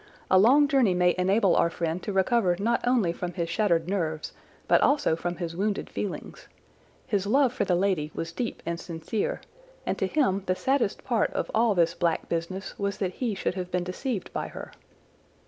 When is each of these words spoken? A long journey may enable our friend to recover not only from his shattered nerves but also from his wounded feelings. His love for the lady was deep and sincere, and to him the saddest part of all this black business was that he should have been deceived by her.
A 0.31 0.39
long 0.39 0.67
journey 0.67 0.95
may 0.95 1.13
enable 1.15 1.55
our 1.55 1.69
friend 1.69 2.01
to 2.01 2.11
recover 2.11 2.55
not 2.57 2.81
only 2.87 3.13
from 3.13 3.33
his 3.33 3.51
shattered 3.51 3.87
nerves 3.87 4.33
but 4.67 4.81
also 4.81 5.15
from 5.15 5.35
his 5.35 5.55
wounded 5.55 5.91
feelings. 5.91 6.47
His 7.05 7.27
love 7.27 7.53
for 7.53 7.65
the 7.65 7.75
lady 7.75 8.09
was 8.15 8.31
deep 8.31 8.63
and 8.65 8.79
sincere, 8.79 9.41
and 9.85 9.99
to 9.99 10.07
him 10.07 10.41
the 10.47 10.55
saddest 10.55 11.03
part 11.03 11.31
of 11.33 11.51
all 11.53 11.75
this 11.75 11.93
black 11.93 12.27
business 12.27 12.79
was 12.79 12.97
that 12.97 13.13
he 13.21 13.35
should 13.35 13.53
have 13.53 13.69
been 13.69 13.83
deceived 13.83 14.33
by 14.33 14.47
her. 14.47 14.71